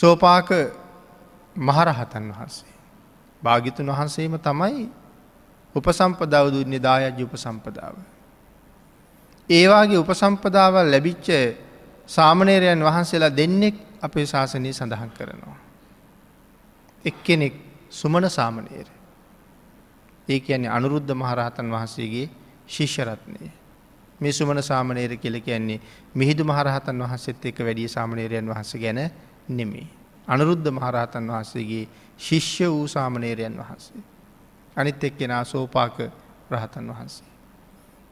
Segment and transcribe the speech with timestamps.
[0.00, 0.48] සෝපාක
[1.56, 2.74] මහරහතන් වහන්සේ.
[3.42, 4.86] භාගිතුන් වහන්සේම තමයි
[5.74, 7.94] උපසම්පදාව දුන්නේ දායජ්‍ය උපසම්පදාව.
[9.50, 11.28] ඒවාගේ උපසම්පදාවල් ලැබිච්ච
[12.08, 15.58] සාමනේරයන් වහන්සේලා දෙන්නෙක් අපේ ශාසනය සඳහන් කරනවා.
[17.04, 17.54] එක්කෙනෙක්
[17.90, 18.86] සුමන සාමනේර.
[20.28, 22.28] ඒ කියන්නේ අනුරුද්ධ මහරහතන් වහන්සේගේ
[22.66, 23.50] ශිෂ්‍යරත්නය.
[24.20, 25.80] මේ සුමන සාමනේර කෙල කියන්නේ
[26.14, 29.00] මිහිදු මහරහතන් වහන්සේත් එක වැඩිය සාමනේරයන් වහන්ස ගැන
[29.48, 29.88] නෙමේ.
[30.28, 34.02] අනුරුද්ධ මහරහතන් වහන්සේගේ ශිෂ්‍ය වූ සාමනේරයන් වහන්සේ.
[34.76, 35.96] අනිත් එක්කෙන සෝපාක
[36.50, 37.28] රහතන් වහන්සේ.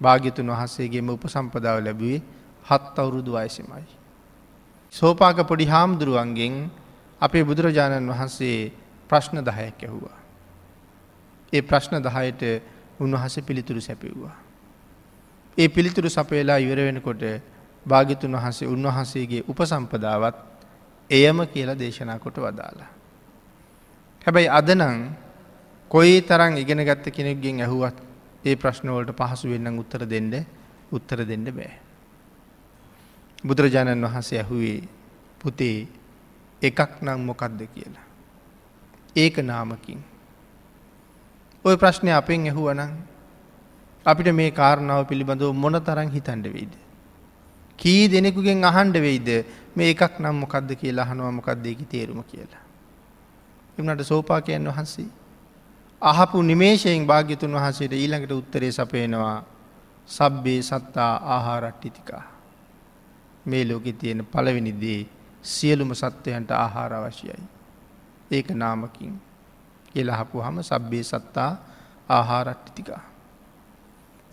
[0.00, 2.22] භාග්‍යතුන් වහන්සේගේම උපසම්පදාව ලැබුවේ
[2.64, 3.86] හත් අවුරුදු වයසමයි.
[4.94, 6.70] සෝපාක පොඩි හාමුදුරුවන්ගෙන්
[7.20, 8.72] අපේ බුදුරජාණන් වහන්සේ
[9.10, 10.18] ප්‍රශ්න දහයක් ඇහුවා.
[11.52, 12.42] ඒ ප්‍රශ්න දහයට
[13.00, 14.36] උන්වහස පිළිතුරු සැපව්වා.
[15.58, 17.22] ඒ පිළිතුරු සපේලා ඉවර වෙනකොට
[17.86, 20.49] භාගිතුන් වහන්සේ උන්වහන්සේගේ උපසම්පදාවත්
[21.10, 22.90] එයම කියලා දේශනා කොට වදාලා.
[24.22, 25.10] හැබැයි අදනං
[25.90, 27.96] කොයි තරං ඉගෙන ගත්ත කෙනෙක්ගෙන් ඇහුවත්
[28.44, 30.34] ඒ ප්‍රශ්නවලට පහසු වෙන්නම් උත්තර දෙන්න
[30.92, 31.72] උත්තර දෙන්න බෑ.
[33.44, 34.78] බුදුරජාණන් වහන්සේ ඇහුවේ
[35.38, 35.88] පුතේ
[36.62, 38.06] එකක් නම් මොකක්ද කියලා.
[39.16, 40.00] ඒක නාමකින්.
[41.64, 42.92] ඔය ප්‍රශ්නය අපෙන් ඇහුවනං
[44.06, 46.72] අපිට මේ කාරණාව පිළිබඳව මොන තරන් හිතන්ඩ වෙයිද.
[47.80, 49.28] කී දෙනෙකුගෙන් අහන්ඩ වෙයිද
[49.76, 52.64] මේ එකක් නම් මොකක්ද කියලා අහනවා මොකක්දේකි තේරුම කියලා.
[53.78, 55.08] එමනට සෝපාකයන් වහන්සේ.
[56.02, 59.38] අහපු නිමේශයෙන් භාග්‍යතුන් වහන්සේට ඊළඟට උත්තරේ සපයනවා
[60.08, 62.24] සබ්බේ සත්තා ආහාරට්ටිතිකා.
[63.46, 65.00] මේ ලෝකෙ තියෙන පළවෙනිදේ
[65.44, 67.40] සියලුම සත්වයන්ට ආහාර අවශ්‍යයි.
[68.30, 69.20] ඒක නාමකින්
[69.94, 71.50] එලහපු හම සබ්බේ සත්තා
[72.08, 73.02] ආහාරට්ටිතිකා.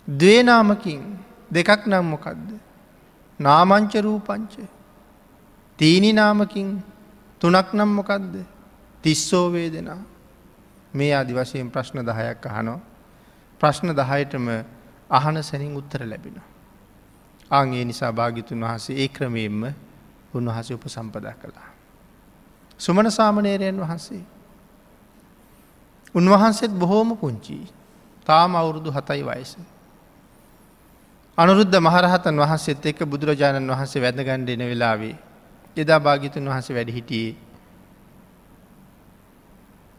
[0.08, 1.02] දවේනාමකින්
[1.50, 2.67] දෙකක් නම් මොකක්ද.
[3.40, 4.54] නාමංච රූපංච.
[5.78, 6.82] තීනි නාමකින්
[7.40, 8.34] තුනක් නම් මොකක්ද.
[9.04, 9.98] තිස්සෝ වේදනා
[10.94, 12.80] මේ අදි වශයෙන් ප්‍රශ්න දහයක් අහනෝ.
[13.60, 14.46] ප්‍රශ්න දහයටම
[15.10, 16.42] අහන සැනින් උත්තර ලැබෙන.
[17.50, 19.62] ආගේ නිසා භාගිතුන් වහසේ ඒ ක්‍රමයෙන්ම
[20.34, 21.70] උන්වහස උප සම්පදා කළා.
[22.80, 24.24] සුමන සාමනේරයන් වහන්සේ.
[26.14, 27.72] උන්වහන්සේත් බොහෝම පුංචි
[28.26, 29.56] තාම අවුරුදු හතයි වයස.
[31.38, 35.14] අනුරුද්ධ මහරහතන් වහන්සේත් එක්ක බුදුරජාණන් වහන්සේ වැදගණ්ඩ එන වෙලාවේ
[35.76, 37.36] එදා භාගිතුන් වහස වැඩ හිටියේ.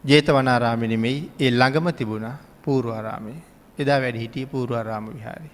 [0.04, 2.26] ජේතවනාරාමිනෙමෙයි ඒ ළඟම තිබුණ
[2.64, 3.38] පූරුවරාමේ.
[3.78, 5.50] එදා වැඩ හිටිය පූරුවරාම විහාරි.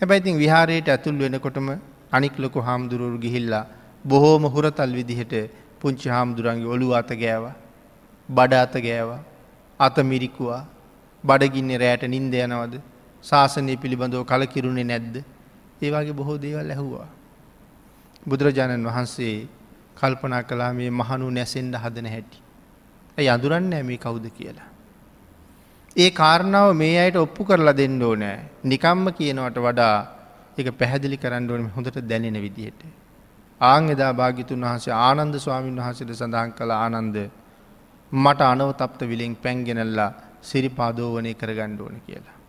[0.00, 1.72] හැබැයිතින් විහාරයට ඇතුල් වෙනකොටම
[2.12, 3.64] අනික් ලොකු හාමුදුරුවරු ගිහිල්ලා
[4.04, 5.34] බොහෝම හුරතල් විදිහට
[5.80, 7.44] පුංචි හාමුදුරන්ගේ ඔළු අත ගෑව
[8.28, 9.10] බඩ අත ගෑව
[9.80, 10.62] අත මිරිකුවා
[11.24, 12.74] බඩගින්න රෑට නින්ද යනවද?
[13.24, 15.16] ශාසනය පිළිබඳව කලකිරුණේ නැද්ද
[15.82, 17.08] ඒවාගේ බොහෝ දේවල් ඇහුවා.
[18.26, 19.48] බුදුරජාණන් වහන්සේ
[19.96, 22.38] කල්පනා කලා මේ මහනු නැසෙන්ඩ හදන හැටි.
[23.18, 24.68] ඇ අඳුරන්න ඇමේ කවුද කියලා.
[25.96, 29.96] ඒ කාරණාව මේ අයට ඔප්පු කරලා දෙන්න ඕනෑ නිකම්ම කියනවට වඩා
[30.58, 32.82] එක පැහැදිලි කරන්න ඕන හොඳට දැනෙන විදිහට.
[33.60, 37.16] ආං එදා භාගිතුන් වහන්සේ ආනන්ද ස්වාමීන් වහසට සඳහන් කළ ආනන්ද
[38.12, 40.10] මට අනවතප්ත විලෙන් පැන්ගෙනල්ලා
[40.42, 42.39] සිරිපාදෝවනය කරගණ්ඩ ඕන කියලා.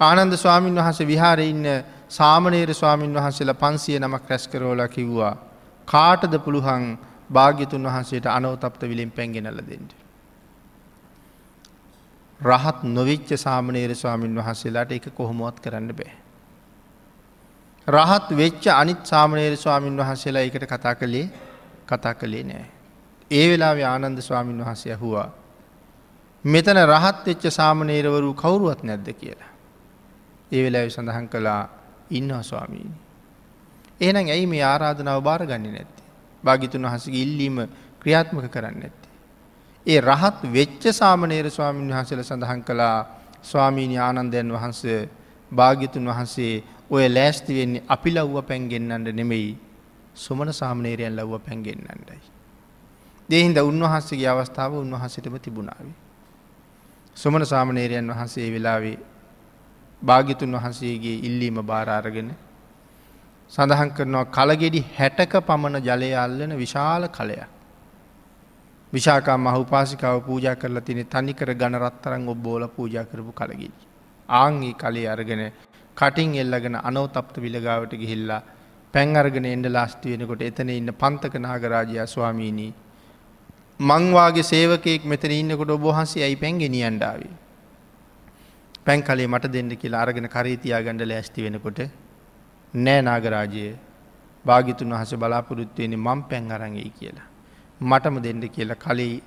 [0.00, 1.64] ආනන්ද ස්වාමීන් වහස විහාර ඉන්න
[2.10, 5.36] සාමනේර ස්වාමීන් වහන්සේලා පන්සිය නමක් රැස්කරෝල කිව්වා.
[5.88, 6.98] කාටද පුළුහන්
[7.30, 9.92] භාග්‍යතුන් වහන්සේට අනවතප්ත විලින් පැන්ගෙනල දෙෙන්ට.
[12.40, 16.12] රහත් නොවිච්ච සාමනේර ස්වාමීන් වහන්සේලාට එක කොහොමුවත් කරන්න බෑ.
[17.88, 21.26] රහත් වෙච්ච අනිත් සාමනේර ස්වාමීන් වහන්සේලා එකට කතා කළේ
[21.86, 22.66] කතා කළේ නෑ.
[23.30, 25.28] ඒ වෙලා ආනන්ද ස්වාමීන් වහන්සේ ඇහුවා.
[26.44, 29.55] මෙතන රහත් වෙච්ච සාමනේරවරු කවුරුවත් නැද්ද කියලා.
[30.52, 31.62] ඒ වෙලාව සඳහන් කළා
[32.10, 32.96] ඉන්නවා ස්වාමීණි.
[34.00, 36.06] එහෙනම් ඇයි මේ ආරාධනාව භාරගන්නේ නැත්තේ.
[36.44, 37.56] භාගිතුන් වහසගේ ඉල්ලීම
[38.00, 39.12] ක්‍රියාත්මක කරන්න ඇත්තේ.
[39.86, 42.98] ඒ රහත් වෙච්ච සාමනේර ස්වාමීන් වහන්සේල සඳහන් කළා
[43.42, 45.00] ස්වාමීණි ආනන්දයන් වහන්සේ
[45.52, 46.54] භාගිතුන් වහන්සේ
[46.90, 49.52] ඔය ලෑස්ති වෙන්නේ අපි ලව්ව පැන්ගෙන්න්නට නෙමෙයි
[50.16, 52.20] සුමන සාමනේරයන් ලව්ව පැන්ගෙන්න්නටයි.
[53.28, 55.88] දෙහින්ද උන්වහන්සේගේ අවස්ථාව උන්වහසටම තිබුණාව.
[57.16, 58.98] සුමන සාමනේරයන් වහන්සේ වෙලාවේ
[60.02, 62.30] භාගිතුන් වහන්සේගේ ඉල්ලීම භාරාරගෙන
[63.52, 67.46] සඳහන් කරනවා කලගෙඩි හැටක පමණ ජලය අල්ලන විශාල කලයක්.
[68.92, 73.78] විශාකා මහුපාසිකාව පූජා කරලා තින තනිකර ගණරත්තරන් ඔබ්බෝල පූජා කරපු කලගෙඩි.
[74.28, 75.42] ආංගේ කලේ අරගෙන
[75.96, 78.42] කටින් එල්ලගෙන අනෝතප්ත විලගාවට ගිහිල්ලා
[78.94, 82.72] පැන් අර්ගෙන එන්ඩ ලාස්ති වෙනකොට එතන ඉන්න පන්තක නාගරාජයා ස්වාමීණී.
[83.80, 87.45] මංවාගේ සේවකයෙක් මෙතන ඉන්නකොට ඔබහන්සේ ඇයි පැන්ගෙනියන්ඩාවේ.
[88.86, 91.80] පැන් කලේ මට දෙන්න කියලා අරගෙන කරේතියා ගණඩ ලෑස්ති වෙනකොට
[92.74, 93.64] නෑ නාගරාජය
[94.44, 97.26] භාගිතුන් වහස බලාපොරොත්තුවෙන මං පැන් අරඟයි කියලා.
[97.80, 99.22] මටම දෙන්න කියලා කලේ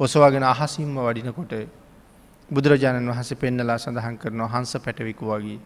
[0.00, 1.54] ඔසවාගෙන අහසිම්ම වඩිනකොට
[2.50, 5.60] බුදුරජාණන් වහස පෙන්නලා සඳහන් කරනවා හංස පැටවිකු වගේ.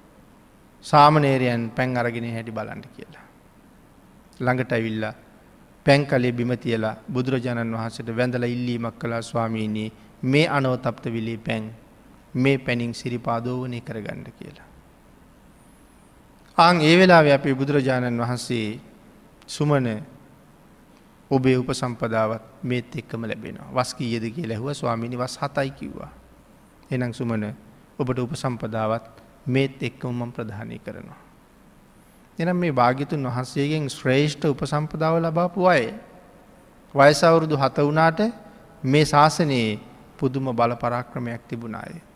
[0.84, 3.26] සාමනේරයන් පැන් අරගෙන හැටි බලන්ට කියලා.
[4.40, 5.14] ළඟට ඇවිල්ලා
[5.86, 9.92] පැන් කලේ බිම තියලා බුදුරජාණන් වහසට වැඳල ඉල්ලීමක් කලා ස්වාමීනී
[10.24, 11.64] මේ අනෝතප්ත විලි පැන්
[12.34, 14.68] මේ පැනිින් සිරිපාදෝවනය කරගණ්ඩ කියලා.
[16.58, 18.80] ආං ඒ වෙලා අපේ බුදුරජාණන් වහන්සේ
[19.46, 19.86] සුමන
[21.30, 26.10] ඔබේ උපසම්පදාවත් මේත් එක්කම ලැබෙනවා වස්කීයද කිය ලැහුව ස්වාමිනි වස් හතයි කිව්වා.
[26.90, 27.44] එනං සුමන
[27.98, 31.20] ඔබට උපසම්පදාවත් මේත් එක්කම මම ප්‍රධානය කරනවා.
[32.38, 35.94] එනම් මේ භාගිතුන් වහන්සේගෙන් ශ්‍රේෂ්ඨ උපසම්පදාව ලබාපු අය.
[36.94, 38.20] වයසවුරුදු හත වනාට
[38.84, 39.80] මේ ශාසනයේ
[40.18, 42.07] පුදුම බල පරාක්‍රමයක් තිබුණායේ.